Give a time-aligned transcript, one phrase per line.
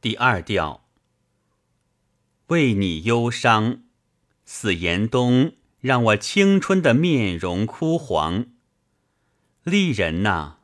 [0.00, 0.84] 第二调，
[2.46, 3.82] 为你忧伤，
[4.44, 8.46] 似严冬，让我青春的面容枯黄。
[9.64, 10.58] 丽人呐，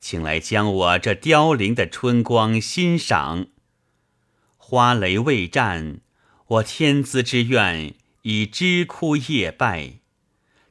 [0.00, 3.48] 请来将我这凋零的春光欣赏。
[4.56, 5.98] 花蕾未绽，
[6.46, 9.98] 我天资之愿已枝枯叶败，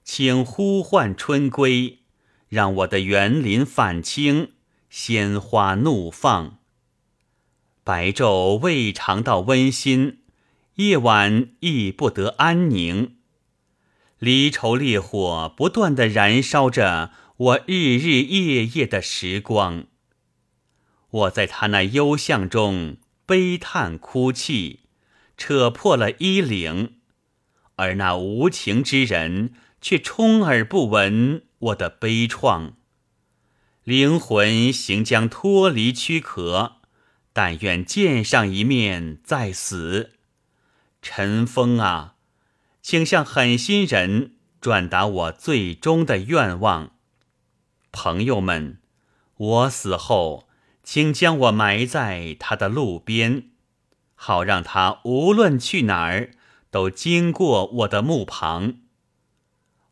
[0.04, 2.00] 请呼唤春归，
[2.48, 4.54] 让我的园林泛青，
[4.90, 6.59] 鲜花怒放。
[7.90, 10.20] 白昼未尝到温馨，
[10.76, 13.16] 夜晚亦不得安宁。
[14.20, 19.86] 离愁烈火不断的燃烧着我日日夜夜的时光。
[21.10, 24.82] 我在他那幽巷中悲叹哭泣，
[25.36, 26.98] 扯破了衣领，
[27.78, 32.74] 而那无情之人却充耳不闻我的悲怆。
[33.84, 36.76] 灵魂行将脱离躯壳。
[37.42, 40.10] 但愿见上一面再死。
[41.02, 42.16] 陈峰啊，
[42.82, 46.92] 请向狠心人转达我最终的愿望。
[47.94, 48.80] 朋友们，
[49.38, 50.50] 我死后，
[50.84, 53.52] 请将我埋在他的路边，
[54.16, 56.32] 好让他无论去哪儿，
[56.70, 58.80] 都经过我的墓旁。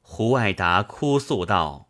[0.01, 1.87] 胡爱达哭诉道：“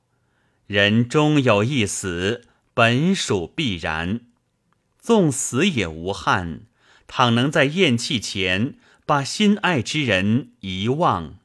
[0.68, 4.22] 人终有一死，本属必然。”
[5.08, 6.64] 纵死也无憾，
[7.08, 8.74] 倘能在咽气前
[9.06, 11.36] 把心爱之人遗忘。